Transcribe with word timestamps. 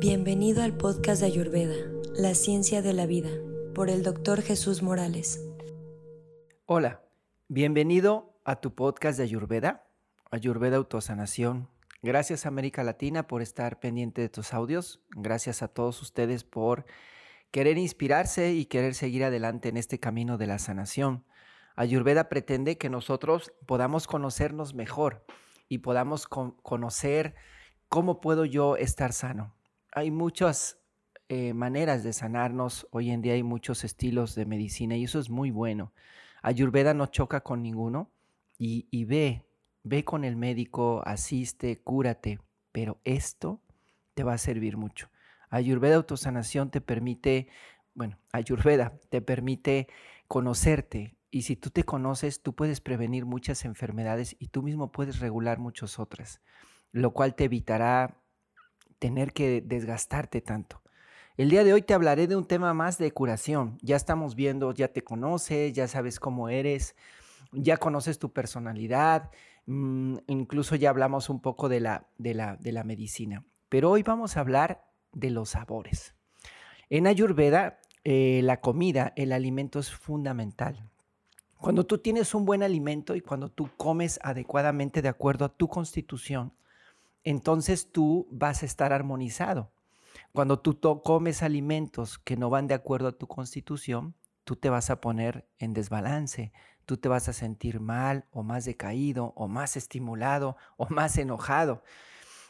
Bienvenido 0.00 0.62
al 0.62 0.78
podcast 0.78 1.20
de 1.20 1.26
Ayurveda, 1.26 1.74
La 2.14 2.34
Ciencia 2.34 2.80
de 2.80 2.94
la 2.94 3.04
Vida, 3.04 3.28
por 3.74 3.90
el 3.90 4.02
doctor 4.02 4.40
Jesús 4.40 4.82
Morales. 4.82 5.46
Hola, 6.64 7.02
bienvenido 7.48 8.32
a 8.46 8.62
tu 8.62 8.74
podcast 8.74 9.18
de 9.18 9.24
Ayurveda, 9.24 9.84
Ayurveda 10.30 10.78
Autosanación. 10.78 11.68
Gracias 12.00 12.46
América 12.46 12.82
Latina 12.82 13.26
por 13.26 13.42
estar 13.42 13.78
pendiente 13.78 14.22
de 14.22 14.30
tus 14.30 14.54
audios. 14.54 15.02
Gracias 15.10 15.60
a 15.62 15.68
todos 15.68 16.00
ustedes 16.00 16.44
por 16.44 16.86
querer 17.50 17.76
inspirarse 17.76 18.54
y 18.54 18.64
querer 18.64 18.94
seguir 18.94 19.22
adelante 19.22 19.68
en 19.68 19.76
este 19.76 20.00
camino 20.00 20.38
de 20.38 20.46
la 20.46 20.58
sanación. 20.58 21.26
Ayurveda 21.76 22.30
pretende 22.30 22.78
que 22.78 22.88
nosotros 22.88 23.52
podamos 23.66 24.06
conocernos 24.06 24.72
mejor 24.72 25.26
y 25.68 25.78
podamos 25.78 26.26
conocer 26.26 27.34
cómo 27.90 28.22
puedo 28.22 28.46
yo 28.46 28.78
estar 28.78 29.12
sano 29.12 29.59
hay 29.92 30.10
muchas 30.10 30.78
eh, 31.28 31.54
maneras 31.54 32.02
de 32.02 32.12
sanarnos. 32.12 32.86
Hoy 32.90 33.10
en 33.10 33.22
día 33.22 33.34
hay 33.34 33.42
muchos 33.42 33.84
estilos 33.84 34.34
de 34.34 34.46
medicina 34.46 34.96
y 34.96 35.04
eso 35.04 35.18
es 35.18 35.30
muy 35.30 35.50
bueno. 35.50 35.92
Ayurveda 36.42 36.94
no 36.94 37.06
choca 37.06 37.42
con 37.42 37.62
ninguno 37.62 38.10
y, 38.58 38.88
y 38.90 39.04
ve, 39.04 39.44
ve 39.82 40.04
con 40.04 40.24
el 40.24 40.36
médico, 40.36 41.02
asiste, 41.04 41.80
cúrate, 41.82 42.40
pero 42.72 43.00
esto 43.04 43.60
te 44.14 44.24
va 44.24 44.34
a 44.34 44.38
servir 44.38 44.76
mucho. 44.76 45.10
Ayurveda 45.50 45.96
Autosanación 45.96 46.70
te 46.70 46.80
permite, 46.80 47.48
bueno, 47.94 48.18
Ayurveda 48.32 48.98
te 49.08 49.20
permite 49.20 49.88
conocerte 50.28 51.16
y 51.30 51.42
si 51.42 51.56
tú 51.56 51.70
te 51.70 51.84
conoces, 51.84 52.42
tú 52.42 52.54
puedes 52.54 52.80
prevenir 52.80 53.24
muchas 53.24 53.64
enfermedades 53.64 54.36
y 54.38 54.48
tú 54.48 54.62
mismo 54.62 54.90
puedes 54.92 55.20
regular 55.20 55.58
muchas 55.58 55.98
otras, 55.98 56.40
lo 56.92 57.12
cual 57.12 57.34
te 57.34 57.44
evitará 57.44 58.19
tener 59.00 59.32
que 59.32 59.62
desgastarte 59.62 60.40
tanto. 60.40 60.80
El 61.36 61.50
día 61.50 61.64
de 61.64 61.72
hoy 61.72 61.82
te 61.82 61.94
hablaré 61.94 62.26
de 62.28 62.36
un 62.36 62.44
tema 62.44 62.74
más 62.74 62.98
de 62.98 63.10
curación. 63.10 63.78
Ya 63.80 63.96
estamos 63.96 64.36
viendo, 64.36 64.72
ya 64.72 64.88
te 64.88 65.02
conoces, 65.02 65.72
ya 65.72 65.88
sabes 65.88 66.20
cómo 66.20 66.50
eres, 66.50 66.94
ya 67.50 67.78
conoces 67.78 68.18
tu 68.18 68.32
personalidad, 68.32 69.30
mm, 69.66 70.18
incluso 70.26 70.76
ya 70.76 70.90
hablamos 70.90 71.30
un 71.30 71.40
poco 71.40 71.68
de 71.68 71.80
la, 71.80 72.06
de, 72.18 72.34
la, 72.34 72.56
de 72.56 72.72
la 72.72 72.84
medicina. 72.84 73.42
Pero 73.70 73.90
hoy 73.90 74.02
vamos 74.02 74.36
a 74.36 74.40
hablar 74.40 74.84
de 75.12 75.30
los 75.30 75.50
sabores. 75.50 76.14
En 76.90 77.06
Ayurveda, 77.06 77.80
eh, 78.04 78.40
la 78.44 78.60
comida, 78.60 79.14
el 79.16 79.32
alimento 79.32 79.78
es 79.78 79.90
fundamental. 79.90 80.90
Cuando 81.56 81.84
tú 81.84 81.98
tienes 81.98 82.34
un 82.34 82.44
buen 82.44 82.62
alimento 82.62 83.16
y 83.16 83.20
cuando 83.20 83.50
tú 83.50 83.70
comes 83.76 84.18
adecuadamente 84.22 85.02
de 85.02 85.08
acuerdo 85.08 85.44
a 85.44 85.54
tu 85.54 85.68
constitución, 85.68 86.52
entonces 87.24 87.90
tú 87.90 88.26
vas 88.30 88.62
a 88.62 88.66
estar 88.66 88.92
armonizado. 88.92 89.70
Cuando 90.32 90.58
tú 90.60 90.78
comes 91.02 91.42
alimentos 91.42 92.18
que 92.18 92.36
no 92.36 92.50
van 92.50 92.66
de 92.66 92.74
acuerdo 92.74 93.08
a 93.08 93.18
tu 93.18 93.26
constitución, 93.26 94.14
tú 94.44 94.56
te 94.56 94.70
vas 94.70 94.90
a 94.90 95.00
poner 95.00 95.48
en 95.58 95.72
desbalance, 95.72 96.52
tú 96.86 96.96
te 96.96 97.08
vas 97.08 97.28
a 97.28 97.32
sentir 97.32 97.80
mal 97.80 98.26
o 98.30 98.42
más 98.42 98.64
decaído 98.64 99.32
o 99.36 99.48
más 99.48 99.76
estimulado 99.76 100.56
o 100.76 100.88
más 100.90 101.18
enojado. 101.18 101.82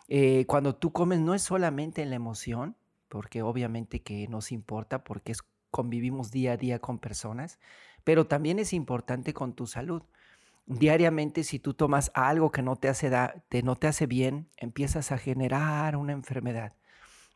Eh, 0.08 0.44
cuando 0.46 0.74
tú 0.74 0.92
comes 0.92 1.20
no 1.20 1.34
es 1.34 1.42
solamente 1.42 2.02
en 2.02 2.10
la 2.10 2.16
emoción, 2.16 2.76
porque 3.08 3.42
obviamente 3.42 4.02
que 4.02 4.28
nos 4.28 4.52
importa 4.52 5.04
porque 5.04 5.34
convivimos 5.70 6.30
día 6.30 6.52
a 6.52 6.56
día 6.56 6.78
con 6.78 6.98
personas, 6.98 7.58
pero 8.04 8.26
también 8.26 8.58
es 8.58 8.72
importante 8.72 9.34
con 9.34 9.52
tu 9.52 9.66
salud 9.66 10.02
diariamente 10.70 11.42
si 11.42 11.58
tú 11.58 11.74
tomas 11.74 12.12
algo 12.14 12.52
que 12.52 12.62
no 12.62 12.76
te 12.76 12.88
hace, 12.88 13.10
no 13.64 13.76
te 13.76 13.88
hace 13.88 14.06
bien, 14.06 14.48
empiezas 14.56 15.10
a 15.10 15.18
generar 15.18 15.96
una 15.96 16.12
enfermedad. 16.12 16.74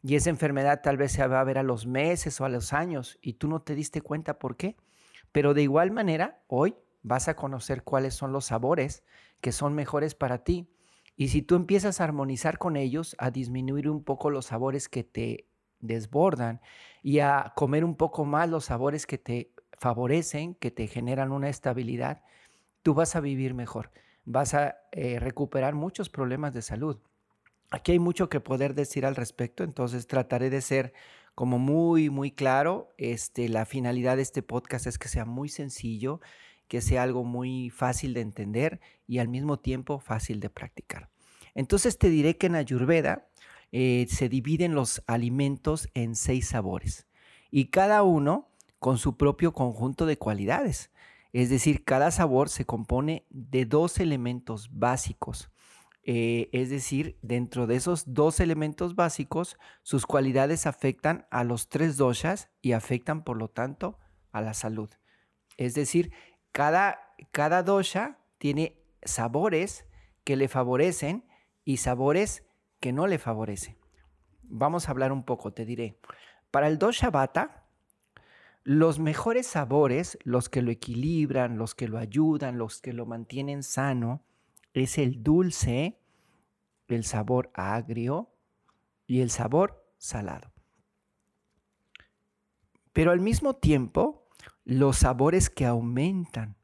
Y 0.03 0.15
esa 0.15 0.31
enfermedad 0.31 0.83
tal 0.83 0.97
vez 0.97 1.13
se 1.13 1.27
va 1.27 1.41
a 1.41 1.45
ver 1.45 1.59
a 1.59 1.63
los 1.63 1.87
meses 1.87 2.41
o 2.41 2.45
a 2.45 2.49
los 2.49 2.73
años 2.73 3.19
y 3.21 3.35
tú 3.35 3.49
no 3.49 3.61
te 3.63 3.75
diste 3.75 4.03
cuenta 4.03 4.39
por 4.39 4.57
qué. 4.57 4.77
Pero 5.33 5.53
de 5.53 5.63
igual 5.63 5.91
manera, 5.91 6.43
hoy 6.47 6.77
vas 7.03 7.27
a 7.27 7.35
conocer 7.35 7.83
cuáles 7.83 8.15
son 8.15 8.31
los 8.33 8.45
sabores 8.47 9.03
que 9.41 9.51
son 9.51 9.75
mejores 9.75 10.15
para 10.15 10.45
ti. 10.45 10.69
Y 11.17 11.29
si 11.29 11.43
tú 11.43 11.57
empiezas 11.57 12.01
a 12.01 12.05
armonizar 12.05 12.59
con 12.59 12.77
ellos, 12.77 13.17
a 13.19 13.31
disminuir 13.31 13.89
un 13.89 14.05
poco 14.05 14.31
los 14.31 14.47
sabores 14.47 14.89
que 14.89 15.03
te 15.03 15.49
desbordan 15.81 16.61
y 17.03 17.19
a 17.19 17.53
comer 17.57 17.85
un 17.85 17.97
poco 17.97 18.25
más 18.25 18.49
los 18.49 18.67
sabores 18.67 19.07
que 19.07 19.19
te 19.19 19.53
favorecen, 19.73 20.55
que 20.55 20.71
te 20.71 20.87
generan 20.87 21.33
una 21.33 21.49
estabilidad, 21.49 22.23
tú 22.85 22.93
vas 22.93 23.17
a 23.17 23.21
vivir 23.21 23.55
mejor, 23.55 23.91
vas 24.27 24.53
a 24.53 24.77
eh, 24.93 25.19
recuperar 25.19 25.75
muchos 25.75 26.11
problemas 26.11 26.53
de 26.53 26.61
salud. 26.61 26.99
Aquí 27.71 27.93
hay 27.93 27.99
mucho 27.99 28.29
que 28.29 28.41
poder 28.41 28.75
decir 28.75 29.07
al 29.07 29.17
respecto, 29.17 29.65
entonces 29.65 30.07
trataré 30.07 30.51
de 30.51 30.61
ser 30.61 30.93
como 31.35 31.59
muy, 31.59 32.11
muy 32.11 32.31
claro. 32.31 32.91
Este, 32.99 33.49
la 33.49 33.65
finalidad 33.65 34.17
de 34.17 34.23
este 34.23 34.43
podcast 34.43 34.87
es 34.87 34.99
que 34.99 35.09
sea 35.09 35.25
muy 35.25 35.49
sencillo, 35.49 36.21
que 36.69 36.83
sea 36.83 37.03
algo 37.03 37.25
muy 37.25 37.71
fácil 37.71 38.13
de 38.13 38.21
entender 38.21 38.81
y 39.07 39.19
al 39.19 39.29
mismo 39.29 39.59
tiempo 39.59 39.99
fácil 39.99 40.39
de 40.39 40.51
practicar. 40.51 41.09
Entonces 41.55 41.97
te 41.97 42.11
diré 42.11 42.37
que 42.37 42.49
en 42.49 42.55
Ayurveda 42.55 43.29
eh, 43.73 44.07
se 44.11 44.29
dividen 44.29 44.75
los 44.75 45.03
alimentos 45.07 45.89
en 45.95 46.17
seis 46.17 46.49
sabores 46.49 47.07
y 47.51 47.67
cada 47.67 48.03
uno 48.03 48.51
con 48.79 48.99
su 48.99 49.17
propio 49.17 49.55
conjunto 49.55 50.05
de 50.05 50.19
cualidades. 50.19 50.91
Es 51.35 51.51
decir, 51.51 51.85
cada 51.85 52.13
sabor 52.13 52.49
se 52.49 52.65
compone 52.65 53.27
de 53.29 53.65
dos 53.65 53.99
elementos 53.99 54.71
básicos. 54.71 55.51
Eh, 56.05 56.49
es 56.53 56.71
decir, 56.71 57.19
dentro 57.23 57.67
de 57.67 57.75
esos 57.75 58.15
dos 58.15 58.39
elementos 58.39 58.95
básicos, 58.95 59.59
sus 59.83 60.07
cualidades 60.07 60.65
afectan 60.65 61.27
a 61.33 61.43
los 61.43 61.69
tres 61.69 61.97
doshas 61.97 62.51
y 62.63 62.71
afectan, 62.71 63.25
por 63.25 63.37
lo 63.37 63.49
tanto, 63.49 63.99
a 64.31 64.43
la 64.43 64.55
salud. 64.55 64.91
Es 65.57 65.75
decir, 65.75 66.13
cada, 66.53 67.01
cada 67.33 67.65
dosha 67.65 68.21
tiene 68.39 68.81
sabores 69.03 69.89
que 70.23 70.37
le 70.37 70.47
favorecen 70.47 71.27
y 71.65 71.79
sabores 71.79 72.45
que 72.79 72.93
no 72.93 73.09
le 73.09 73.19
favorecen. 73.19 73.77
Vamos 74.45 74.87
a 74.87 74.93
hablar 74.93 75.11
un 75.11 75.25
poco, 75.25 75.53
te 75.53 75.65
diré. 75.65 75.99
Para 76.53 76.69
el 76.69 76.79
dosha 76.79 77.11
bata, 77.11 77.64
los 78.65 78.99
mejores 78.99 79.47
sabores, 79.47 80.19
los 80.25 80.49
que 80.49 80.63
lo 80.63 80.71
equilibran, 80.71 81.59
los 81.59 81.75
que 81.75 81.87
lo 81.87 81.99
ayudan, 81.99 82.57
los 82.57 82.81
que 82.81 82.95
lo 82.95 83.05
mantienen 83.05 83.63
sano, 83.63 84.25
es 84.73 84.97
el 84.97 85.23
dulce, 85.23 86.01
el 86.89 87.05
sabor 87.05 87.51
agrio 87.53 88.31
y 89.07 89.21
el 89.21 89.31
sabor 89.31 89.87
salado. 89.99 90.51
Pero 92.95 93.11
al 93.11 93.21
mismo 93.21 93.55
tiempo, 93.55 94.29
los 94.65 94.99
sabores 94.99 95.51
que 95.51 95.67
aumentan 95.67 96.57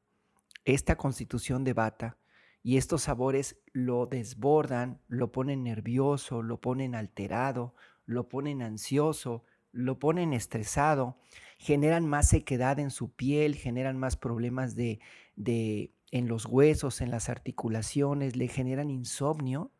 esta 0.64 0.96
constitución 0.96 1.64
de 1.64 1.74
bata 1.74 2.16
y 2.62 2.78
estos 2.78 3.02
sabores 3.02 3.60
lo 3.72 4.06
desbordan, 4.06 5.02
lo 5.08 5.32
ponen 5.32 5.64
nervioso, 5.64 6.42
lo 6.42 6.60
ponen 6.60 6.94
alterado, 6.94 7.74
lo 8.06 8.28
ponen 8.28 8.62
ansioso, 8.62 9.44
lo 9.72 9.98
ponen 9.98 10.32
estresado, 10.32 11.18
generan 11.60 12.06
más 12.06 12.30
sequedad 12.30 12.78
en 12.78 12.90
su 12.90 13.12
piel, 13.12 13.54
generan 13.54 13.98
más 13.98 14.16
problemas 14.16 14.74
de, 14.76 14.98
de, 15.36 15.92
en 16.10 16.26
los 16.26 16.46
huesos, 16.46 17.02
en 17.02 17.10
las 17.10 17.28
articulaciones, 17.28 18.34
le 18.34 18.48
generan 18.48 18.88
insomnio, 18.88 19.70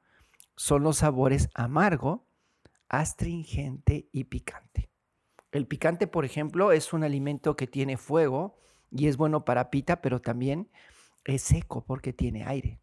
son 0.57 0.83
los 0.83 0.99
sabores 0.99 1.49
amargo, 1.55 2.27
astringente 2.91 4.11
y 4.13 4.25
picante. 4.25 4.91
El 5.53 5.67
picante, 5.67 6.07
por 6.07 6.27
ejemplo, 6.27 6.71
es 6.71 6.93
un 6.93 7.03
alimento 7.03 7.57
que 7.57 7.67
tiene 7.67 7.97
fuego 7.97 8.57
y 8.91 9.07
es 9.07 9.17
bueno 9.17 9.47
para 9.47 9.71
pita, 9.71 10.03
pero 10.03 10.21
también 10.21 10.69
es 11.25 11.41
seco 11.41 11.87
porque 11.87 12.13
tiene 12.13 12.45
aire. 12.45 12.79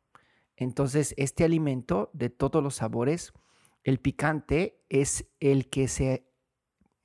Entonces, 0.55 1.13
este 1.17 1.43
alimento 1.43 2.09
de 2.13 2.31
todos 2.31 2.63
los 2.63 2.73
sabores, 2.73 3.31
el 3.83 3.99
picante 3.99 4.81
es 4.89 5.29
el 5.39 5.69
que 5.69 5.87
se 5.87 6.27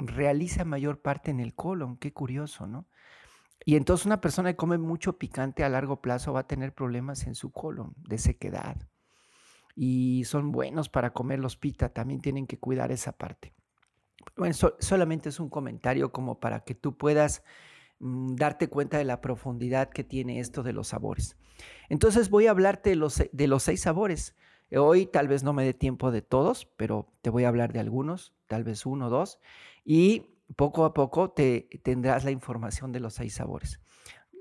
realiza 0.07 0.65
mayor 0.65 1.01
parte 1.01 1.31
en 1.31 1.41
el 1.41 1.55
colon. 1.55 1.97
Qué 1.97 2.13
curioso, 2.13 2.67
¿no? 2.67 2.87
Y 3.65 3.77
entonces 3.77 4.07
una 4.07 4.21
persona 4.21 4.53
que 4.53 4.57
come 4.57 4.79
mucho 4.79 5.19
picante 5.19 5.65
a 5.65 5.69
largo 5.69 6.01
plazo 6.01 6.33
va 6.33 6.41
a 6.41 6.47
tener 6.47 6.75
problemas 6.75 7.27
en 7.27 7.35
su 7.35 7.53
colon 7.53 7.95
de 7.97 8.19
sequedad. 8.19 8.77
Y 9.75 10.25
son 10.25 10.53
buenos 10.53 10.89
para 10.89 11.13
comer 11.13 11.39
los 11.39 11.57
pita, 11.57 11.91
también 11.91 12.21
tienen 12.21 12.47
que 12.47 12.59
cuidar 12.59 12.93
esa 12.93 13.13
parte. 13.13 13.55
Bueno, 14.37 14.55
solamente 14.79 15.29
es 15.29 15.41
un 15.41 15.49
comentario 15.49 16.13
como 16.13 16.41
para 16.41 16.61
que 16.61 16.75
tú 16.75 16.97
puedas 16.97 17.43
mm, 18.01 18.35
darte 18.35 18.69
cuenta 18.69 18.99
de 18.99 19.05
la 19.05 19.21
profundidad 19.21 19.91
que 19.91 20.05
tiene 20.05 20.41
esto 20.41 20.63
de 20.63 20.73
los 20.73 20.89
sabores. 20.89 21.37
Entonces 21.89 22.31
voy 22.31 22.47
a 22.47 22.51
hablarte 22.51 22.91
de 22.91 22.97
los, 22.97 23.23
de 23.31 23.47
los 23.47 23.63
seis 23.63 23.83
sabores. 23.83 24.37
Hoy 24.79 25.07
tal 25.07 25.29
vez 25.29 25.43
no 25.43 25.53
me 25.53 25.65
dé 25.65 25.75
tiempo 25.75 26.11
de 26.11 26.23
todos, 26.23 26.67
pero 26.77 27.13
te 27.21 27.31
voy 27.31 27.45
a 27.45 27.49
hablar 27.49 27.73
de 27.73 27.81
algunos, 27.81 28.33
tal 28.47 28.65
vez 28.65 28.87
uno 28.87 29.07
o 29.07 29.11
dos 29.11 29.39
y 29.85 30.33
poco 30.57 30.85
a 30.85 30.95
poco 30.95 31.31
te 31.31 31.69
tendrás 31.83 32.25
la 32.25 32.31
información 32.31 32.93
de 32.93 33.01
los 33.01 33.15
seis 33.15 33.35
sabores. 33.35 33.81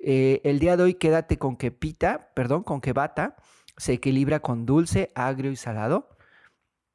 Eh, 0.04 0.42
el 0.44 0.60
día 0.60 0.78
de 0.78 0.84
hoy 0.84 0.94
quédate 0.96 1.38
con 1.38 1.58
que 1.58 1.72
pita, 1.72 2.32
perdón, 2.34 2.64
con 2.64 2.82
que 2.82 2.94
bata 2.94 3.36
se 3.78 3.94
equilibra 3.94 4.40
con 4.40 4.66
dulce, 4.66 5.12
agrio 5.16 5.52
y 5.52 5.56
salado. 5.56 6.10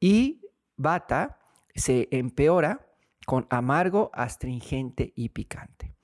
Y 0.01 0.43
bata 0.77 1.39
se 1.75 2.09
empeora 2.11 2.87
con 3.27 3.47
amargo, 3.51 4.11
astringente 4.15 5.13
y 5.17 5.31
picante. 5.31 5.95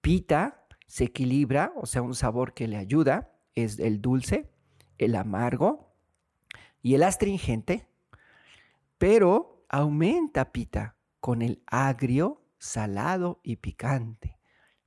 Pita 0.00 0.66
se 0.86 1.04
equilibra, 1.04 1.72
o 1.76 1.86
sea, 1.86 2.02
un 2.02 2.14
sabor 2.14 2.54
que 2.54 2.68
le 2.68 2.76
ayuda 2.76 3.32
es 3.54 3.78
el 3.78 4.00
dulce, 4.00 4.50
el 4.96 5.14
amargo 5.14 5.87
y 6.82 6.94
el 6.94 7.02
astringente, 7.02 7.86
pero 8.98 9.64
aumenta 9.68 10.52
pita 10.52 10.96
con 11.20 11.42
el 11.42 11.62
agrio, 11.66 12.42
salado 12.58 13.40
y 13.42 13.56
picante. 13.56 14.38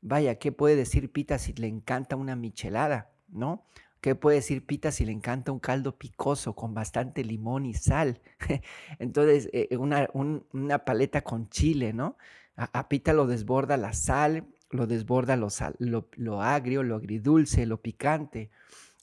Vaya, 0.01 0.39
¿qué 0.39 0.51
puede 0.51 0.75
decir 0.75 1.11
pita 1.11 1.37
si 1.37 1.53
le 1.53 1.67
encanta 1.67 2.15
una 2.15 2.35
michelada, 2.35 3.11
no? 3.29 3.65
¿Qué 4.01 4.15
puede 4.15 4.37
decir 4.37 4.65
Pita 4.65 4.91
si 4.91 5.05
le 5.05 5.11
encanta 5.11 5.51
un 5.51 5.59
caldo 5.59 5.95
picoso 5.95 6.55
con 6.55 6.73
bastante 6.73 7.23
limón 7.23 7.67
y 7.67 7.75
sal? 7.75 8.19
Entonces, 8.99 9.47
eh, 9.53 9.77
una, 9.77 10.79
paleta 10.79 11.21
con 11.21 11.49
chile, 11.49 11.93
¿no? 11.93 12.17
A, 12.55 12.89
Pita 12.89 13.13
lo 13.13 13.27
desborda 13.27 13.77
la 13.77 13.93
sal, 13.93 14.47
lo 14.71 14.87
desborda 14.87 15.35
lo, 15.35 15.49
lo, 15.77 16.41
agrio, 16.41 16.81
lo 16.81 16.95
agridulce, 16.95 17.67
lo 17.67 17.79
picante. 17.79 18.49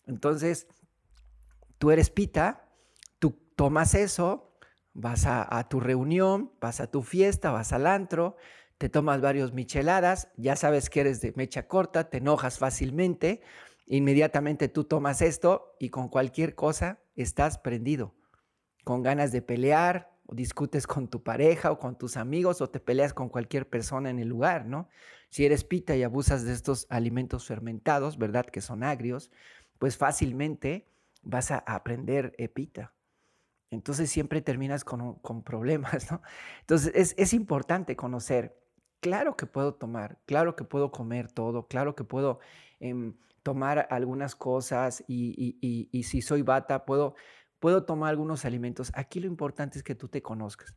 Entonces, 0.07 0.67
tú 1.79 1.93
eres 1.93 2.11
Pita, 2.11 2.68
tomas 3.59 3.97
eso, 3.97 4.55
vas 4.95 5.27
a, 5.27 5.69
tu 5.69 5.81
reunión, 5.81 6.53
vas 6.61 6.81
a 6.81 6.87
tu 6.87 7.03
fiesta, 7.03 7.51
vas 7.51 7.73
al 7.73 7.89
antro, 7.89 8.37
te 8.79 8.89
tomas 8.89 9.21
varios 9.21 9.53
micheladas, 9.53 10.29
ya 10.37 10.55
sabes 10.55 10.89
que 10.89 11.01
eres 11.01 11.21
de 11.21 11.33
mecha 11.35 11.67
corta, 11.67 12.09
te 12.09 12.19
enojas 12.19 12.59
fácilmente 12.59 13.43
Inmediatamente 13.91 14.69
tú 14.69 14.85
tomas 14.85 15.23
esto 15.23 15.75
y 15.81 15.89
con 15.89 16.09
cualquier 16.09 16.55
cosa 16.55 17.01
estás 17.17 17.57
prendido, 17.57 18.15
con 18.85 19.03
ganas 19.03 19.33
de 19.33 19.41
pelear, 19.41 20.11
o 20.27 20.35
discutes 20.35 20.87
con 20.87 21.09
tu 21.09 21.23
pareja 21.23 21.73
o 21.73 21.79
con 21.79 21.97
tus 21.97 22.19
amigos 22.19 22.61
o 22.61 22.69
te 22.69 22.81
peleas 22.81 23.15
con 23.15 23.31
cualquier 23.31 23.67
persona 23.67 24.11
en 24.11 24.19
el 24.19 24.29
lugar, 24.29 24.67
¿no? 24.67 24.91
Si 25.31 25.47
eres 25.47 25.65
pita 25.65 25.97
y 25.97 26.03
abusas 26.03 26.45
de 26.45 26.53
estos 26.53 26.87
alimentos 26.91 27.47
fermentados, 27.47 28.19
¿verdad? 28.19 28.45
Que 28.45 28.61
son 28.61 28.83
agrios, 28.83 29.31
pues 29.79 29.97
fácilmente 29.97 30.87
vas 31.23 31.51
a 31.51 31.57
aprender 31.57 32.35
pita. 32.55 32.93
Entonces 33.71 34.11
siempre 34.11 34.41
terminas 34.41 34.85
con, 34.85 35.21
problemas, 35.45 36.11
¿no? 36.11 36.23
Entonces 36.61 37.15
es, 37.17 37.33
importante 37.33 37.97
conocer, 37.97 38.59
claro 39.01 39.37
que 39.37 39.47
puedo 39.47 39.75
tomar, 39.75 40.19
claro 40.27 40.57
que 40.57 40.65
puedo 40.65 40.91
comer 40.91 41.31
todo, 41.31 41.67
claro 41.69 41.95
que 41.95 42.05
puedo 42.05 42.41
Em, 42.81 43.15
tomar 43.43 43.87
algunas 43.91 44.37
cosas 44.37 45.03
y, 45.09 46.03
si 46.05 46.21
soy 46.21 46.43
bata, 46.43 46.85
puedo, 46.85 47.15
puedo 47.61 47.85
tomar 47.85 48.11
algunos 48.11 48.45
alimentos. 48.45 48.93
Aquí 48.95 49.21
lo 49.21 49.27
importante 49.27 49.79
es 49.79 49.85
que 49.85 49.95
tú 49.95 50.09
te 50.09 50.21
conozcas. 50.23 50.75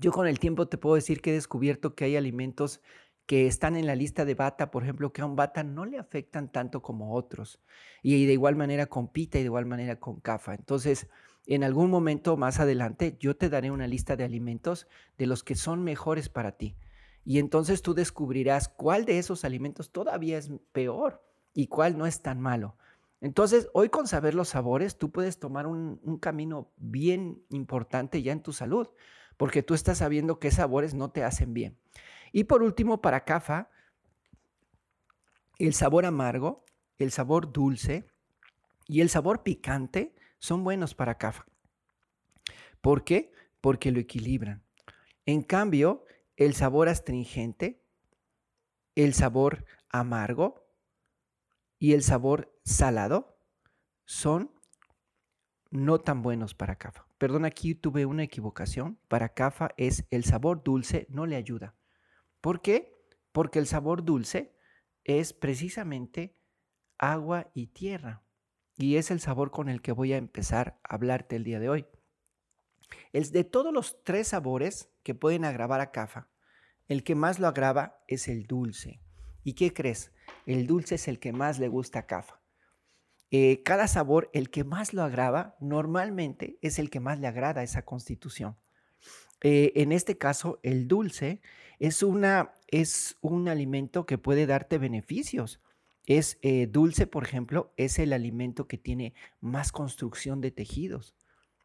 Yo 0.00 0.10
con 0.10 0.26
el 0.26 0.40
tiempo 0.40 0.66
te 0.66 0.76
puedo 0.76 0.96
decir 0.96 1.20
que 1.20 1.30
he 1.30 1.34
descubierto 1.34 1.94
que 1.94 2.04
hay 2.04 2.16
alimentos 2.16 2.80
que 3.26 3.46
están 3.46 3.76
en 3.76 3.86
la 3.86 3.94
lista 3.94 4.24
de 4.24 4.34
bata, 4.34 4.70
por 4.72 4.82
ejemplo, 4.82 5.12
que 5.12 5.22
a 5.22 5.26
un 5.26 5.36
bata 5.36 5.62
no 5.62 5.86
le 5.86 5.98
afectan 5.98 6.50
tanto 6.50 6.82
como 6.82 7.14
otros. 7.14 7.60
Y 8.02 8.26
de 8.26 8.32
igual 8.32 8.56
manera 8.56 8.86
con 8.86 9.08
pita 9.08 9.38
y 9.38 9.42
de 9.42 9.46
igual 9.46 9.66
manera 9.66 10.00
con 10.00 10.20
cafa. 10.20 10.54
Entonces, 10.54 11.08
en 11.46 11.64
algún 11.64 11.90
momento 11.90 12.36
más 12.36 12.60
adelante, 12.60 13.16
yo 13.20 13.36
te 13.36 13.48
daré 13.48 13.70
una 13.70 13.86
lista 13.86 14.16
de 14.16 14.24
alimentos 14.24 14.86
de 15.18 15.26
los 15.26 15.42
que 15.42 15.54
son 15.54 15.84
mejores 15.84 16.28
para 16.28 16.52
ti. 16.52 16.76
Y 17.24 17.38
entonces 17.38 17.82
tú 17.82 17.94
descubrirás 17.94 18.68
cuál 18.68 19.04
de 19.04 19.18
esos 19.18 19.44
alimentos 19.44 19.90
todavía 19.90 20.38
es 20.38 20.50
peor 20.72 21.22
y 21.52 21.68
cuál 21.68 21.96
no 21.98 22.06
es 22.06 22.22
tan 22.22 22.40
malo. 22.40 22.76
Entonces, 23.20 23.68
hoy 23.72 23.88
con 23.88 24.06
saber 24.06 24.34
los 24.34 24.50
sabores, 24.50 24.98
tú 24.98 25.10
puedes 25.10 25.38
tomar 25.38 25.66
un, 25.66 26.18
camino 26.18 26.70
bien 26.76 27.42
importante 27.48 28.22
ya 28.22 28.32
en 28.32 28.42
tu 28.42 28.52
salud, 28.52 28.88
porque 29.38 29.62
tú 29.62 29.72
estás 29.72 29.98
sabiendo 29.98 30.38
qué 30.38 30.50
sabores 30.50 30.92
no 30.92 31.10
te 31.10 31.24
hacen 31.24 31.54
bien. 31.54 31.78
Y 32.32 32.44
por 32.44 32.62
último, 32.62 33.00
para 33.00 33.24
CAFA, 33.24 33.70
el 35.58 35.72
sabor 35.72 36.04
amargo, 36.04 36.64
el 36.98 37.12
sabor 37.12 37.50
dulce 37.50 38.04
y 38.86 39.00
el 39.00 39.08
sabor 39.08 39.42
picante 39.42 40.14
son 40.44 40.62
buenos 40.62 40.94
para 40.94 41.16
CAFA. 41.16 41.46
¿Por 42.82 43.02
qué? 43.02 43.32
Porque 43.62 43.90
lo 43.90 43.98
equilibran. 43.98 44.62
En 45.24 45.42
cambio, 45.42 46.04
el 46.36 46.52
sabor 46.52 46.90
astringente, 46.90 47.82
el 48.94 49.14
sabor 49.14 49.64
amargo 49.88 50.68
y 51.78 51.94
el 51.94 52.02
sabor 52.02 52.54
salado 52.62 53.38
son 54.04 54.50
no 55.70 56.02
tan 56.02 56.20
buenos 56.20 56.54
para 56.54 56.76
CAFA. 56.76 57.06
Perdón, 57.16 57.46
aquí 57.46 57.74
tuve 57.74 58.04
una 58.04 58.24
equivocación. 58.24 58.98
Para 59.08 59.30
CAFA 59.30 59.70
es 59.78 60.04
el 60.10 60.24
sabor 60.24 60.62
dulce 60.62 61.06
no 61.08 61.24
le 61.24 61.36
ayuda. 61.36 61.74
¿Por 62.42 62.60
qué? 62.60 62.94
Porque 63.32 63.58
el 63.60 63.66
sabor 63.66 64.04
dulce 64.04 64.54
es 65.04 65.32
precisamente 65.32 66.36
agua 66.98 67.50
y 67.54 67.68
tierra. 67.68 68.23
Y 68.76 68.96
es 68.96 69.10
el 69.10 69.20
sabor 69.20 69.50
con 69.50 69.68
el 69.68 69.82
que 69.82 69.92
voy 69.92 70.12
a 70.12 70.16
empezar 70.16 70.78
a 70.82 70.94
hablarte 70.94 71.36
el 71.36 71.44
día 71.44 71.60
de 71.60 71.68
hoy. 71.68 71.86
El 73.12 73.30
de 73.30 73.44
todos 73.44 73.72
los 73.72 74.02
tres 74.02 74.28
sabores 74.28 74.90
que 75.02 75.14
pueden 75.14 75.44
agravar 75.44 75.80
a 75.80 75.90
CAFA, 75.90 76.28
el 76.88 77.02
que 77.02 77.14
más 77.14 77.38
lo 77.38 77.46
agrava 77.46 78.02
es 78.08 78.28
el 78.28 78.46
dulce. 78.46 79.00
¿Y 79.42 79.54
qué 79.54 79.72
crees? 79.72 80.12
El 80.46 80.66
dulce 80.66 80.96
es 80.96 81.08
el 81.08 81.18
que 81.18 81.32
más 81.32 81.58
le 81.58 81.68
gusta 81.68 82.00
a 82.00 82.06
CAFA. 82.06 82.40
Eh, 83.30 83.62
cada 83.62 83.88
sabor, 83.88 84.30
el 84.32 84.50
que 84.50 84.64
más 84.64 84.92
lo 84.92 85.02
agrava, 85.02 85.56
normalmente 85.60 86.58
es 86.62 86.78
el 86.78 86.90
que 86.90 87.00
más 87.00 87.18
le 87.18 87.26
agrada 87.26 87.62
a 87.62 87.64
esa 87.64 87.84
constitución. 87.84 88.56
Eh, 89.42 89.72
en 89.76 89.92
este 89.92 90.16
caso, 90.16 90.60
el 90.62 90.88
dulce 90.88 91.40
es, 91.78 92.02
una, 92.02 92.54
es 92.68 93.16
un 93.20 93.48
alimento 93.48 94.06
que 94.06 94.18
puede 94.18 94.46
darte 94.46 94.78
beneficios. 94.78 95.60
Es 96.06 96.38
eh, 96.42 96.66
dulce, 96.66 97.06
por 97.06 97.24
ejemplo, 97.24 97.72
es 97.76 97.98
el 97.98 98.12
alimento 98.12 98.68
que 98.68 98.78
tiene 98.78 99.14
más 99.40 99.72
construcción 99.72 100.40
de 100.40 100.50
tejidos 100.50 101.14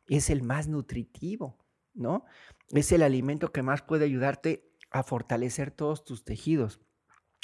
es 0.09 0.29
el 0.29 0.41
más 0.41 0.67
nutritivo, 0.67 1.57
¿no? 1.93 2.25
Es 2.71 2.91
el 2.91 3.03
alimento 3.03 3.51
que 3.51 3.63
más 3.63 3.81
puede 3.81 4.05
ayudarte 4.05 4.67
a 4.91 5.03
fortalecer 5.03 5.71
todos 5.71 6.03
tus 6.03 6.25
tejidos. 6.25 6.81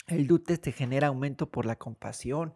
El 0.07 0.27
dulce 0.27 0.57
te 0.57 0.71
genera 0.71 1.07
aumento 1.07 1.50
por 1.50 1.65
la 1.65 1.77
compasión. 1.77 2.53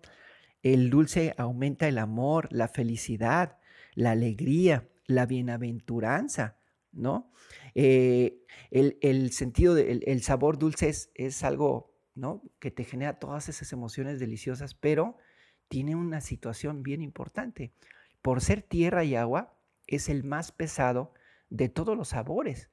El 0.62 0.90
dulce 0.90 1.34
aumenta 1.38 1.88
el 1.88 1.98
amor, 2.00 2.50
la 2.52 2.68
felicidad, 2.68 3.60
la 3.94 4.12
alegría, 4.12 4.88
la 5.06 5.26
bienaventuranza, 5.26 6.58
¿no? 6.92 7.32
Eh, 7.76 8.42
el, 8.72 9.32
sentido, 9.32 9.74
del 9.74 10.04
el 10.06 10.22
sabor 10.22 10.58
dulce 10.58 10.90
es, 10.90 11.12
es 11.16 11.44
algo, 11.44 11.89
Que 12.60 12.72
te 12.72 12.84
genera 12.84 13.20
todas 13.20 13.50
esas 13.50 13.72
emociones 13.74 14.20
deliciosas, 14.20 14.74
pero 14.74 15.18
tiene 15.68 15.96
una 15.96 16.22
situación 16.22 16.84
bien 16.84 17.02
importante. 17.02 17.74
Por 18.22 18.42
ser 18.42 18.62
tierra 18.62 19.04
y 19.04 19.16
agua, 19.16 19.58
es 19.88 20.10
el 20.10 20.24
más 20.24 20.52
pesado 20.52 21.14
de 21.50 21.70
todos 21.70 21.98
los 21.98 22.10
sabores. 22.10 22.70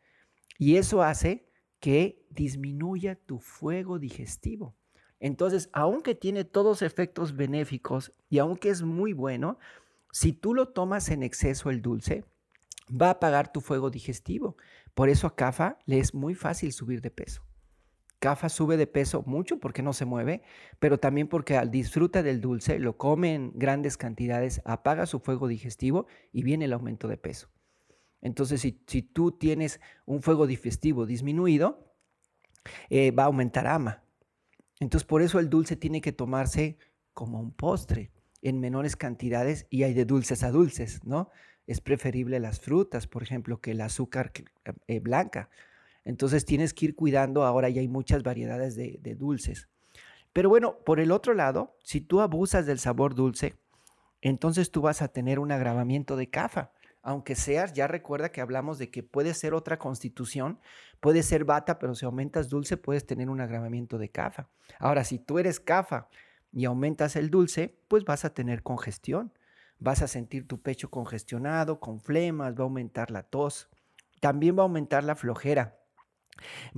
Y 0.59 0.77
eso 0.77 1.03
hace 1.03 1.49
que 1.81 2.27
disminuya 2.31 3.15
tu 3.15 3.39
fuego 3.39 3.99
digestivo. 3.99 4.75
Entonces, 5.21 5.71
aunque 5.73 6.15
tiene 6.15 6.45
todos 6.45 6.83
efectos 6.83 7.37
benéficos 7.37 8.13
y 8.29 8.39
aunque 8.39 8.69
es 8.71 8.83
muy 8.83 9.13
bueno, 9.13 9.59
si 10.11 10.33
tú 10.33 10.55
lo 10.55 10.69
tomas 10.69 11.11
en 11.11 11.23
exceso 11.23 11.71
el 11.71 11.83
dulce, 11.83 12.25
va 12.91 13.09
a 13.09 13.13
apagar 13.13 13.53
tu 13.53 13.61
fuego 13.61 13.91
digestivo. 13.91 14.57
Por 14.95 15.09
eso 15.09 15.27
a 15.27 15.35
CAFA 15.35 15.79
le 15.87 15.99
es 15.99 16.15
muy 16.15 16.35
fácil 16.35 16.73
subir 16.73 17.01
de 17.01 17.11
peso. 17.11 17.46
CAFA 18.19 18.49
sube 18.49 18.77
de 18.77 18.87
peso 18.87 19.23
mucho 19.27 19.59
porque 19.59 19.83
no 19.83 19.93
se 19.93 20.05
mueve, 20.05 20.43
pero 20.79 20.99
también 20.99 21.29
porque 21.29 21.57
al 21.57 21.71
disfruta 21.71 22.23
del 22.23 22.41
dulce, 22.41 22.79
lo 22.79 22.97
come 22.97 23.35
en 23.35 23.53
grandes 23.55 23.97
cantidades, 23.97 24.63
apaga 24.65 25.07
su 25.07 25.21
fuego 25.21 25.49
digestivo 25.49 26.07
y 26.33 26.43
viene 26.43 26.65
el 26.65 26.73
aumento 26.73 27.09
de 27.09 27.19
peso. 27.19 27.49
Entonces, 28.23 28.61
si, 28.61 29.03
tú 29.03 29.33
tienes 29.33 29.81
un 30.05 30.23
fuego 30.23 30.47
digestivo 30.47 31.07
disminuido, 31.07 31.95
eh, 32.91 33.11
va 33.11 33.25
a 33.25 33.27
aumentar 33.27 33.67
ama. 33.67 34.03
Entonces, 34.81 35.07
por 35.07 35.23
eso 35.23 35.39
el 35.39 35.49
dulce 35.49 35.77
tiene 35.77 36.01
que 36.01 36.13
tomarse 36.13 36.79
como 37.13 37.41
un 37.41 37.53
postre 37.53 38.11
en 38.43 38.61
menores 38.61 38.97
cantidades 38.97 39.67
y 39.71 39.85
hay 39.85 39.95
de 39.95 40.05
dulces 40.05 40.43
a 40.43 40.51
dulces, 40.51 41.05
¿no? 41.05 41.31
Es 41.67 41.81
preferible 41.81 42.41
las 42.41 42.61
frutas, 42.61 43.07
por 43.07 43.23
ejemplo, 43.23 43.61
que 43.61 43.73
el 43.73 43.81
azúcar 43.81 44.33
eh, 44.87 45.01
blanca. 45.01 45.49
Entonces 46.07 46.45
tienes 46.45 46.73
que 46.73 46.87
ir 46.87 46.95
cuidando, 46.95 47.45
ahora 47.45 47.69
ya 47.69 47.81
hay 47.81 47.89
muchas 47.89 48.23
variedades 48.23 48.77
de, 48.77 49.17
dulces. 49.19 49.69
Pero 50.33 50.49
bueno, 50.49 50.79
por 50.85 51.01
el 51.01 51.11
otro 51.11 51.35
lado, 51.35 51.77
si 51.83 52.01
tú 52.01 52.21
abusas 52.21 52.65
del 52.65 52.79
sabor 52.79 53.17
dulce, 53.17 53.57
entonces 54.21 54.71
tú 54.71 54.83
vas 54.83 55.03
a 55.03 55.09
tener 55.09 55.41
un 55.41 55.51
agravamiento 55.51 56.15
de 56.15 56.31
CAFA. 56.31 56.71
Aunque 57.03 57.35
seas, 57.35 57.73
ya 57.73 57.89
recuerda 57.89 58.31
que 58.31 58.41
hablamos 58.41 58.79
de 58.79 58.89
que 58.89 59.03
puede 59.03 59.35
ser 59.35 59.53
otra 59.53 59.81
constitución, 59.81 60.61
puede 61.01 61.25
ser 61.25 61.45
bata, 61.45 61.81
pero 61.81 61.97
si 61.97 62.05
aumentas 62.05 62.49
dulce 62.49 62.77
puedes 62.77 63.05
tener 63.05 63.29
un 63.29 63.41
agravamiento 63.41 63.99
de 63.99 64.09
CAFA. 64.09 64.49
Ahora, 64.79 65.03
si 65.03 65.19
tú 65.19 65.41
eres 65.41 65.59
CAFA 65.59 66.09
y 66.53 66.67
aumentas 66.67 67.17
el 67.17 67.31
dulce, 67.31 67.81
pues 67.89 68.05
vas 68.05 68.25
a 68.25 68.33
tener 68.33 68.63
congestión. 68.63 69.33
Vas 69.81 70.03
a 70.03 70.07
sentir 70.07 70.47
tu 70.47 70.63
pecho 70.63 70.89
congestionado, 70.89 71.81
con 71.81 71.99
flemas, 71.99 72.55
va 72.55 72.61
a 72.61 72.63
aumentar 72.63 73.11
la 73.11 73.25
tos 73.25 73.69
También 74.21 74.57
va 74.57 74.63
a 74.63 74.67
aumentar 74.67 75.03
la 75.05 75.17
flojera, 75.17 75.77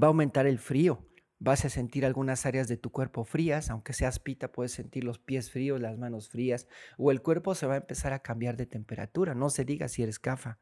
va 0.01 0.07
a 0.07 0.09
aumentar 0.09 0.47
el 0.47 0.59
frío, 0.59 1.05
vas 1.39 1.65
a 1.65 1.69
sentir 1.69 2.05
algunas 2.05 2.47
áreas 2.47 2.69
de 2.69 2.77
tu 2.77 2.91
cuerpo 2.91 3.25
frías, 3.25 3.71
aunque 3.71 3.93
seas 3.93 4.19
pita, 4.19 4.53
puedes 4.53 4.73
sentir 4.73 5.05
los 5.05 5.19
pies 5.19 5.51
fríos, 5.51 5.81
las 5.81 5.99
manos 5.99 6.29
frías, 6.29 6.69
o 6.97 7.11
el 7.11 7.23
cuerpo 7.23 7.55
se 7.55 7.67
va 7.67 7.75
a 7.75 7.79
empezar 7.79 8.13
a 8.13 8.21
cambiar 8.21 8.57
de 8.57 8.67
temperatura, 8.67 9.35
no 9.35 9.51
se 9.51 9.65
diga 9.65 9.89
si 9.89 10.03
eres 10.03 10.19
cafa. 10.19 10.59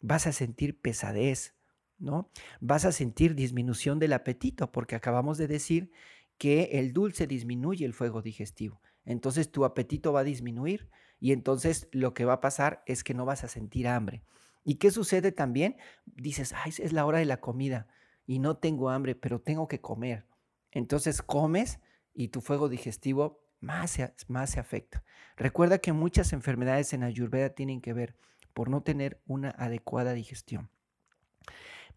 Vas 0.00 0.26
a 0.26 0.32
sentir 0.32 0.80
pesadez, 0.80 1.54
¿no? 1.98 2.30
Vas 2.60 2.84
a 2.84 2.92
sentir 2.92 3.34
disminución 3.34 3.98
del 3.98 4.12
apetito, 4.12 4.72
porque 4.72 4.94
acabamos 4.94 5.38
de 5.38 5.48
decir 5.48 5.90
que 6.38 6.70
el 6.72 6.92
dulce 6.92 7.26
disminuye 7.26 7.84
el 7.84 7.94
fuego 7.94 8.22
digestivo. 8.22 8.80
Entonces 9.04 9.50
tu 9.50 9.64
apetito 9.64 10.12
va 10.12 10.20
a 10.20 10.24
disminuir 10.24 10.90
y 11.18 11.32
entonces 11.32 11.88
lo 11.92 12.12
que 12.12 12.24
va 12.24 12.34
a 12.34 12.40
pasar 12.40 12.82
es 12.86 13.04
que 13.04 13.14
no 13.14 13.24
vas 13.24 13.44
a 13.44 13.48
sentir 13.48 13.88
hambre. 13.88 14.22
¿Y 14.64 14.74
qué 14.74 14.90
sucede 14.90 15.32
también? 15.32 15.76
Dices, 16.04 16.52
ay, 16.52 16.72
es 16.76 16.92
la 16.92 17.06
hora 17.06 17.20
de 17.20 17.24
la 17.24 17.40
comida 17.40 17.86
y 18.26 18.38
no 18.38 18.56
tengo 18.56 18.90
hambre, 18.90 19.14
pero 19.14 19.40
tengo 19.40 19.68
que 19.68 19.80
comer. 19.80 20.26
Entonces 20.72 21.22
comes 21.22 21.80
y 22.12 22.28
tu 22.28 22.40
fuego 22.40 22.68
digestivo 22.68 23.42
más 23.60 23.92
se, 23.92 24.14
más 24.28 24.50
se 24.50 24.60
afecta. 24.60 25.04
Recuerda 25.36 25.78
que 25.78 25.92
muchas 25.92 26.32
enfermedades 26.32 26.92
en 26.92 27.02
Ayurveda 27.02 27.50
tienen 27.50 27.80
que 27.80 27.92
ver 27.92 28.16
por 28.52 28.68
no 28.68 28.82
tener 28.82 29.22
una 29.26 29.50
adecuada 29.50 30.12
digestión. 30.12 30.70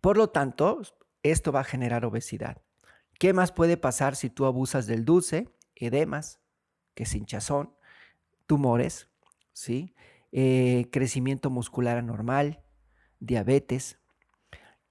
Por 0.01 0.17
lo 0.17 0.29
tanto, 0.29 0.81
esto 1.23 1.51
va 1.51 1.61
a 1.61 1.65
generar 1.65 2.05
obesidad. 2.05 2.61
¿Qué 3.17 3.33
más 3.33 3.51
puede 3.51 3.77
pasar 3.77 4.15
si 4.15 4.29
tú 4.29 4.45
abusas 4.45 4.87
del 4.87 5.03
dulce? 5.03 5.53
Edemas, 5.75 6.41
que 6.95 7.03
es 7.03 7.15
hinchazón, 7.15 7.73
tumores, 8.45 9.09
¿sí? 9.53 9.95
Eh, 10.31 10.87
crecimiento 10.91 11.49
muscular 11.49 11.97
anormal, 11.97 12.63
diabetes. 13.19 13.98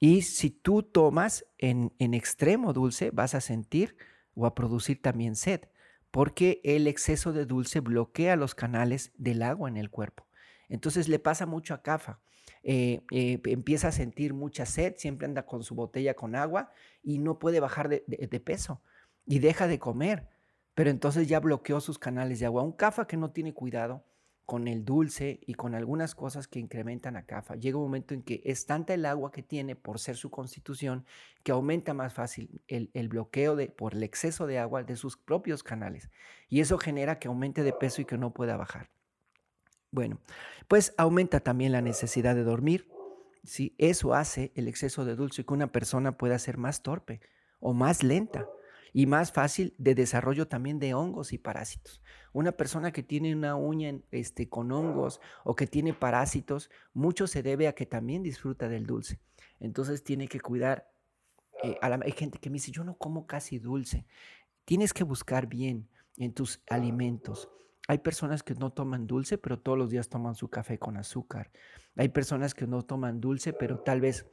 Y 0.01 0.23
si 0.23 0.51
tú 0.51 0.83
tomas 0.83 1.45
en, 1.59 1.93
extremo 1.99 2.73
dulce, 2.73 3.11
vas 3.11 3.35
a 3.35 3.41
sentir 3.41 3.97
o 4.35 4.47
a 4.47 4.55
producir 4.55 5.03
también 5.03 5.35
sed, 5.35 5.63
porque 6.11 6.61
el 6.63 6.87
exceso 6.87 7.33
de 7.33 7.47
dulce 7.47 7.81
bloquea 7.81 8.37
los 8.37 8.55
canales 8.55 9.13
del 9.17 9.43
agua 9.43 9.69
en 9.69 9.77
el 9.77 9.91
cuerpo. 9.91 10.27
Entonces 10.69 11.09
le 11.09 11.19
pasa 11.19 11.47
mucho 11.47 11.75
a 11.75 11.83
CAFA. 11.83 12.21
Eh, 12.63 13.01
eh, 13.11 13.41
empieza 13.47 13.89
a 13.89 13.93
sentir 13.93 14.35
mucha 14.35 14.67
sed, 14.67 14.95
siempre 14.97 15.27
anda 15.27 15.47
con 15.47 15.63
su 15.63 15.75
botella 15.75 16.15
con 16.15 16.35
agua 16.35 16.71
y 17.03 17.19
no 17.19 17.39
puede 17.39 17.61
bajar 17.61 17.89
de, 17.89 18.05
de, 18.07 18.41
peso 18.41 18.83
y 19.27 19.39
deja 19.39 19.69
de 19.69 19.79
comer, 19.79 20.29
pero 20.75 20.91
entonces 20.91 21.29
ya 21.29 21.41
bloqueó 21.41 21.81
sus 21.81 21.99
canales 21.99 22.41
de 22.41 22.47
agua. 22.47 22.63
Un 22.63 22.73
CAFA 22.73 23.07
que 23.07 23.17
no 23.17 23.31
tiene 23.31 23.55
cuidado 23.55 24.05
con 24.49 24.67
el 24.67 24.83
dulce 24.83 25.41
y 25.45 25.53
con 25.53 25.75
algunas 25.75 26.15
cosas 26.15 26.49
que 26.49 26.59
incrementan 26.59 27.17
a 27.17 27.27
CAFA, 27.27 27.57
llega 27.57 27.77
un 27.77 27.85
momento 27.85 28.15
en 28.15 28.23
que 28.23 28.41
es 28.47 28.65
tanta 28.65 28.95
el 28.95 29.05
agua 29.05 29.31
que 29.31 29.43
tiene 29.43 29.77
por 29.77 29.99
ser 29.99 30.17
su 30.17 30.31
constitución 30.31 31.05
que 31.43 31.53
aumenta 31.53 31.93
más 31.93 32.15
fácil 32.15 32.63
el, 32.67 33.09
bloqueo 33.11 33.57
de, 33.57 33.69
por 33.69 33.93
el 33.93 34.03
exceso 34.03 34.47
de 34.47 34.59
agua 34.59 34.85
de 34.85 34.97
sus 34.97 35.19
propios 35.19 35.63
canales 35.63 36.09
y 36.49 36.61
eso 36.61 36.79
genera 36.79 37.19
que 37.19 37.29
aumente 37.29 37.63
de 37.63 37.75
peso 37.75 38.01
y 38.01 38.07
que 38.07 38.17
no 38.17 38.33
pueda 38.33 38.57
bajar. 38.57 38.89
Bueno, 39.91 40.19
pues 40.67 40.95
aumenta 40.97 41.41
también 41.41 41.73
la 41.73 41.83
necesidad 41.83 42.35
de 42.35 42.45
dormir. 42.45 42.89
¿sí? 43.45 43.75
Eso 43.77 44.15
hace 44.15 44.51
el 44.55 44.67
exceso 44.67 45.05
de 45.05 45.15
dulce 45.15 45.45
que 45.45 45.53
una 45.53 45.73
persona 45.73 46.17
pueda 46.17 46.39
ser 46.39 46.57
más 46.57 46.83
torpe 46.83 47.21
o 47.61 47.75
más 47.75 48.03
lenta 48.03 48.49
y 48.93 49.07
más 49.07 49.33
fácil 49.33 49.75
de 49.79 49.95
desarrollo 49.95 50.49
también 50.49 50.79
de 50.79 50.95
hongos 50.95 51.33
y 51.33 51.39
parásitos. 51.39 52.03
Una 52.33 52.53
persona 52.53 52.93
que 52.93 53.03
tiene 53.03 53.35
una 53.35 53.57
uña 53.57 53.99
este, 54.11 54.49
con 54.49 54.73
hongos 54.73 55.21
o 55.45 55.55
que 55.55 55.67
tiene 55.67 55.95
parásitos, 55.95 56.71
mucho 56.93 57.27
se 57.27 57.43
debe 57.43 57.69
a 57.69 57.75
que 57.75 57.87
también 57.87 58.23
disfruta 58.23 58.69
del 58.69 58.87
dulce. 58.87 59.21
Entonces 59.61 60.05
tiene 60.05 60.29
que 60.29 60.41
cuidar. 60.41 60.91
Eh, 61.63 61.77
hay 61.81 62.13
gente 62.13 62.39
que 62.39 62.51
me 62.51 62.55
dice, 62.55 62.71
yo 62.71 62.85
no 62.85 62.97
como 62.97 63.27
casi 63.27 63.59
dulce. 63.59 64.07
Tienes 64.65 64.93
que 64.93 65.05
buscar 65.05 65.47
bien 65.47 65.89
en 66.17 66.33
tus 66.33 66.63
alimentos. 66.69 67.49
Hay 67.89 67.99
personas 67.99 68.43
que 68.43 68.55
no 68.55 68.71
toman 68.71 69.07
dulce, 69.07 69.39
pero 69.39 69.59
todos 69.59 69.79
los 69.79 69.91
días 69.91 70.09
toman 70.11 70.35
su 70.35 70.49
café 70.51 70.79
con 70.79 70.99
azúcar. 70.99 71.51
Hay 71.97 72.11
personas 72.11 72.55
que 72.55 72.67
no 72.67 72.83
toman 72.83 73.21
dulce, 73.21 73.55
pero 73.55 73.81
tal 73.81 74.03
vez 74.03 74.27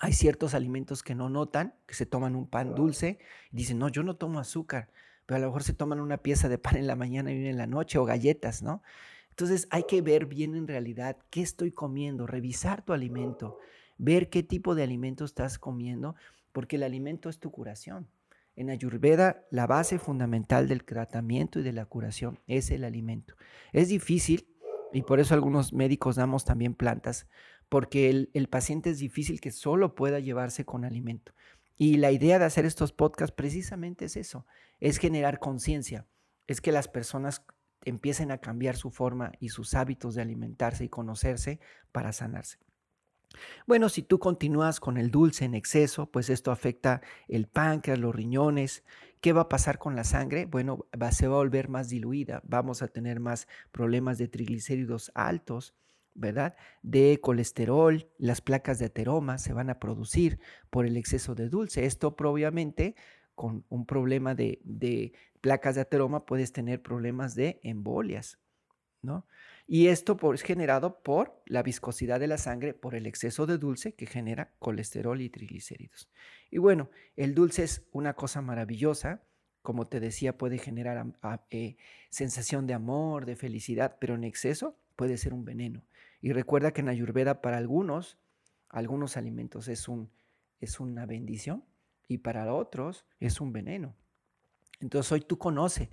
hay 0.00 0.12
ciertos 0.12 0.54
alimentos 0.54 1.02
que 1.02 1.14
no 1.14 1.28
notan, 1.28 1.74
que 1.86 1.94
se 1.94 2.06
toman 2.06 2.36
un 2.36 2.46
pan 2.46 2.74
dulce 2.74 3.18
y 3.52 3.56
dicen, 3.56 3.78
no, 3.78 3.88
yo 3.88 4.02
no 4.02 4.16
tomo 4.16 4.38
azúcar, 4.38 4.90
pero 5.26 5.36
a 5.36 5.40
lo 5.40 5.46
mejor 5.48 5.64
se 5.64 5.74
toman 5.74 6.00
una 6.00 6.18
pieza 6.18 6.48
de 6.48 6.58
pan 6.58 6.76
en 6.76 6.86
la 6.86 6.96
mañana 6.96 7.32
y 7.32 7.38
una 7.38 7.50
en 7.50 7.58
la 7.58 7.66
noche 7.66 7.98
o 7.98 8.04
galletas, 8.04 8.62
¿no? 8.62 8.82
Entonces 9.30 9.68
hay 9.70 9.84
que 9.84 10.02
ver 10.02 10.26
bien 10.26 10.54
en 10.56 10.66
realidad 10.66 11.16
qué 11.30 11.42
estoy 11.42 11.72
comiendo, 11.72 12.26
revisar 12.26 12.82
tu 12.82 12.92
alimento, 12.92 13.58
ver 13.96 14.30
qué 14.30 14.42
tipo 14.42 14.74
de 14.74 14.84
alimento 14.84 15.24
estás 15.24 15.58
comiendo, 15.58 16.14
porque 16.52 16.76
el 16.76 16.82
alimento 16.82 17.28
es 17.28 17.38
tu 17.38 17.50
curación. 17.50 18.08
En 18.56 18.70
Ayurveda, 18.70 19.44
la 19.50 19.68
base 19.68 20.00
fundamental 20.00 20.66
del 20.66 20.84
tratamiento 20.84 21.60
y 21.60 21.62
de 21.62 21.72
la 21.72 21.84
curación 21.84 22.40
es 22.48 22.70
el 22.70 22.82
alimento. 22.82 23.34
Es 23.72 23.88
difícil 23.88 24.48
y 24.92 25.02
por 25.02 25.20
eso 25.20 25.34
algunos 25.34 25.72
médicos 25.72 26.16
damos 26.16 26.44
también 26.44 26.74
plantas, 26.74 27.28
porque 27.68 28.28
el, 28.32 28.48
paciente 28.48 28.90
es 28.90 28.98
difícil 28.98 29.40
que 29.40 29.50
solo 29.50 29.94
pueda 29.94 30.20
llevarse 30.20 30.64
con 30.64 30.84
alimento. 30.84 31.32
Y 31.76 31.98
la 31.98 32.10
idea 32.10 32.38
de 32.38 32.44
hacer 32.44 32.64
estos 32.64 32.92
podcasts 32.92 33.34
precisamente 33.36 34.06
es 34.06 34.16
eso, 34.16 34.46
es 34.80 34.98
generar 34.98 35.38
conciencia, 35.38 36.06
es 36.46 36.60
que 36.60 36.72
las 36.72 36.88
personas 36.88 37.44
empiecen 37.84 38.30
a 38.30 38.38
cambiar 38.38 38.76
su 38.76 38.90
forma 38.90 39.32
y 39.38 39.50
sus 39.50 39.74
hábitos 39.74 40.14
de 40.14 40.22
alimentarse 40.22 40.84
y 40.84 40.88
conocerse 40.88 41.60
para 41.92 42.12
sanarse. 42.12 42.58
Bueno, 43.66 43.88
si 43.88 44.02
tú 44.02 44.18
continúas 44.18 44.80
con 44.80 44.96
el 44.96 45.10
dulce 45.10 45.44
en 45.44 45.54
exceso, 45.54 46.10
pues 46.10 46.30
esto 46.30 46.50
afecta 46.50 47.02
el 47.28 47.46
páncreas, 47.46 47.98
los 47.98 48.14
riñones. 48.14 48.84
¿Qué 49.20 49.32
va 49.32 49.42
a 49.42 49.48
pasar 49.48 49.78
con 49.78 49.94
la 49.96 50.04
sangre? 50.04 50.46
Bueno, 50.46 50.86
se 51.10 51.28
va 51.28 51.34
a 51.34 51.38
volver 51.38 51.68
más 51.68 51.88
diluida, 51.88 52.40
vamos 52.44 52.82
a 52.82 52.88
tener 52.88 53.20
más 53.20 53.46
problemas 53.70 54.16
de 54.18 54.28
triglicéridos 54.28 55.12
altos, 55.14 55.74
¿verdad? 56.18 56.56
De 56.82 57.20
colesterol, 57.20 58.10
las 58.18 58.40
placas 58.40 58.78
de 58.78 58.86
ateroma 58.86 59.38
se 59.38 59.52
van 59.52 59.70
a 59.70 59.78
producir 59.78 60.40
por 60.70 60.86
el 60.86 60.96
exceso 60.96 61.34
de 61.34 61.48
dulce. 61.48 61.84
Esto 61.84 62.16
probablemente 62.16 62.94
con 63.34 63.64
un 63.68 63.86
problema 63.86 64.34
de, 64.34 64.60
de 64.64 65.12
placas 65.40 65.76
de 65.76 65.82
ateroma 65.82 66.26
puedes 66.26 66.52
tener 66.52 66.82
problemas 66.82 67.34
de 67.34 67.60
embolias, 67.62 68.38
¿no? 69.00 69.26
Y 69.70 69.88
esto 69.88 70.18
es 70.32 70.42
generado 70.42 71.02
por 71.02 71.42
la 71.44 71.62
viscosidad 71.62 72.18
de 72.20 72.26
la 72.26 72.38
sangre, 72.38 72.72
por 72.72 72.94
el 72.94 73.06
exceso 73.06 73.44
de 73.44 73.58
dulce 73.58 73.92
que 73.92 74.06
genera 74.06 74.54
colesterol 74.58 75.20
y 75.20 75.28
triglicéridos. 75.28 76.10
Y 76.50 76.56
bueno, 76.56 76.90
el 77.16 77.34
dulce 77.34 77.64
es 77.64 77.86
una 77.92 78.14
cosa 78.14 78.40
maravillosa. 78.40 79.22
Como 79.60 79.86
te 79.86 80.00
decía, 80.00 80.38
puede 80.38 80.56
generar 80.56 81.04
eh, 81.50 81.76
sensación 82.08 82.66
de 82.66 82.72
amor, 82.72 83.26
de 83.26 83.36
felicidad, 83.36 83.98
pero 84.00 84.14
en 84.14 84.24
exceso 84.24 84.78
puede 84.96 85.18
ser 85.18 85.34
un 85.34 85.44
veneno. 85.44 85.84
Y 86.20 86.32
recuerda 86.32 86.72
que 86.72 86.80
en 86.80 86.88
Ayurveda 86.88 87.40
para 87.40 87.58
algunos, 87.58 88.18
algunos 88.68 89.16
alimentos 89.16 89.68
es, 89.68 89.88
un, 89.88 90.10
es 90.60 90.80
una 90.80 91.06
bendición 91.06 91.64
y 92.08 92.18
para 92.18 92.52
otros 92.52 93.06
es 93.20 93.40
un 93.40 93.52
veneno. 93.52 93.96
Entonces 94.80 95.12
hoy 95.12 95.20
tú 95.20 95.38
conoces, 95.38 95.88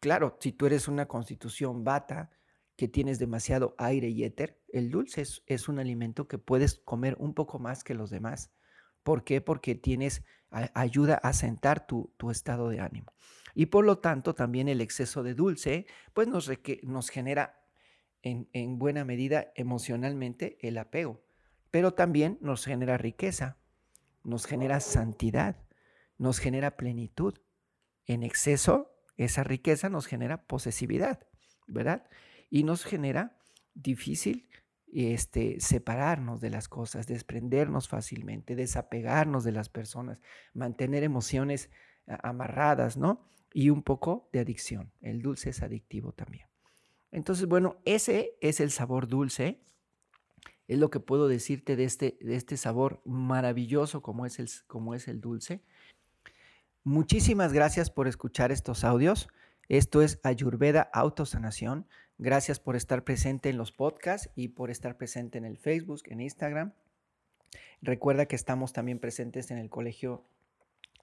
claro, 0.00 0.36
si 0.40 0.52
tú 0.52 0.66
eres 0.66 0.88
una 0.88 1.06
constitución 1.06 1.84
bata, 1.84 2.30
que 2.76 2.88
tienes 2.88 3.18
demasiado 3.18 3.74
aire 3.78 4.08
y 4.08 4.22
éter, 4.24 4.60
el 4.68 4.90
dulce 4.90 5.24
es, 5.46 5.68
un 5.68 5.78
alimento 5.78 6.28
que 6.28 6.38
puedes 6.38 6.78
comer 6.84 7.16
un 7.18 7.32
poco 7.32 7.58
más 7.58 7.82
que 7.82 7.94
los 7.94 8.10
demás. 8.10 8.52
¿Por 9.02 9.24
qué? 9.24 9.40
Porque 9.40 9.74
tienes, 9.74 10.24
ayuda 10.50 11.14
a 11.14 11.32
sentar 11.32 11.86
tu, 11.86 12.12
estado 12.30 12.68
de 12.68 12.80
ánimo. 12.80 13.14
Y 13.54 13.66
por 13.66 13.86
lo 13.86 13.98
tanto, 13.98 14.34
también 14.34 14.68
el 14.68 14.82
exceso 14.82 15.22
de 15.22 15.32
dulce, 15.32 15.86
pues 16.12 16.28
nos, 16.28 16.50
nos 16.82 17.08
genera 17.08 17.65
en, 18.26 18.48
en 18.52 18.78
buena 18.78 19.04
medida 19.04 19.52
emocionalmente 19.54 20.58
el 20.60 20.78
apego, 20.78 21.22
pero 21.70 21.94
también 21.94 22.38
nos 22.40 22.64
genera 22.64 22.98
riqueza, 22.98 23.58
nos 24.24 24.46
genera 24.46 24.80
santidad, 24.80 25.56
nos 26.18 26.38
genera 26.38 26.76
plenitud. 26.76 27.34
En 28.06 28.22
exceso, 28.22 28.94
esa 29.16 29.44
riqueza 29.44 29.88
nos 29.88 30.06
genera 30.06 30.44
posesividad, 30.46 31.26
¿verdad? 31.66 32.06
y 32.50 32.64
nos 32.64 32.84
genera 32.84 33.36
difícil 33.74 34.48
este, 34.92 35.60
separarnos 35.60 36.40
de 36.40 36.50
las 36.50 36.68
cosas, 36.68 37.06
desprendernos 37.06 37.88
fácilmente, 37.88 38.54
desapegarnos 38.54 39.44
de 39.44 39.52
las 39.52 39.68
personas, 39.68 40.20
mantener 40.54 41.02
emociones 41.02 41.70
amarradas, 42.06 42.96
¿no? 42.96 43.28
Y 43.52 43.70
un 43.70 43.82
poco 43.82 44.28
de 44.32 44.40
adicción. 44.40 44.92
El 45.00 45.22
dulce 45.22 45.50
es 45.50 45.62
adictivo 45.62 46.12
también. 46.12 46.46
Entonces, 47.16 47.46
bueno, 47.46 47.80
ese 47.86 48.36
es 48.42 48.60
el 48.60 48.70
sabor 48.70 49.08
dulce. 49.08 49.58
Es 50.68 50.78
lo 50.78 50.90
que 50.90 51.00
puedo 51.00 51.28
decirte 51.28 51.74
de 51.74 51.84
este, 51.84 52.18
de 52.20 52.36
este 52.36 52.58
sabor 52.58 53.00
maravilloso 53.06 54.02
como 54.02 54.26
es, 54.26 54.38
el, 54.38 54.50
como 54.66 54.94
es 54.94 55.08
el 55.08 55.22
dulce. 55.22 55.62
Muchísimas 56.84 57.54
gracias 57.54 57.88
por 57.88 58.06
escuchar 58.06 58.52
estos 58.52 58.84
audios. 58.84 59.28
Esto 59.70 60.02
es 60.02 60.20
Ayurveda 60.24 60.90
Autosanación. 60.92 61.86
Gracias 62.18 62.60
por 62.60 62.76
estar 62.76 63.02
presente 63.02 63.48
en 63.48 63.56
los 63.56 63.72
podcasts 63.72 64.28
y 64.34 64.48
por 64.48 64.70
estar 64.70 64.98
presente 64.98 65.38
en 65.38 65.46
el 65.46 65.56
Facebook, 65.56 66.02
en 66.08 66.20
Instagram. 66.20 66.74
Recuerda 67.80 68.26
que 68.26 68.36
estamos 68.36 68.74
también 68.74 68.98
presentes 68.98 69.50
en 69.50 69.56
el 69.56 69.70
Colegio 69.70 70.26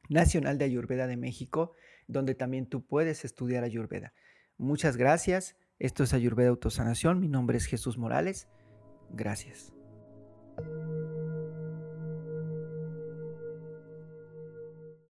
Nacional 0.10 0.60
de 0.60 0.66
Ayurveda 0.66 1.08
de 1.08 1.18
México, 1.18 1.74
donde 2.06 2.36
también 2.36 2.68
tú 2.68 2.86
puedes 2.86 3.26
estudiar 3.26 3.64
Ayurveda. 3.64 4.14
Muchas 4.60 4.96
gracias. 4.96 5.56
Esto 5.84 6.04
es 6.04 6.14
Ayurveda 6.14 6.48
Autosanación. 6.48 7.20
Mi 7.20 7.28
nombre 7.28 7.58
es 7.58 7.66
Jesús 7.66 7.98
Morales. 7.98 8.48
Gracias. 9.10 9.74